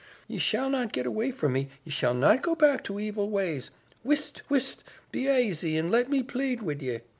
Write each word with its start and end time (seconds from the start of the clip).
"Ye 0.27 0.39
shall 0.39 0.67
not 0.71 0.93
get 0.93 1.05
away 1.05 1.29
from 1.29 1.53
me, 1.53 1.69
ye 1.83 1.91
shall 1.91 2.15
not 2.15 2.41
go 2.41 2.55
back 2.55 2.83
to 2.85 2.99
evil 2.99 3.29
ways. 3.29 3.69
Whist, 4.03 4.41
whist! 4.49 4.83
Be 5.11 5.29
aisy 5.29 5.77
and 5.77 5.91
let 5.91 6.09
me 6.09 6.23
plead 6.23 6.63
wid 6.63 6.81
ye. 6.81 7.01